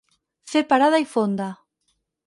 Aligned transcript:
Fer 0.53 0.63
parada 0.71 1.03
i 1.05 1.07
fonda. 1.13 1.53